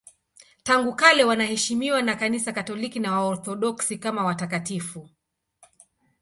[0.63, 5.09] Tangu kale wanaheshimiwa na Kanisa Katoliki na Waorthodoksi kama watakatifu.